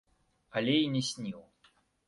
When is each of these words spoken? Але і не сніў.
Але 0.61 0.73
і 0.85 0.89
не 0.95 1.03
сніў. 1.11 1.39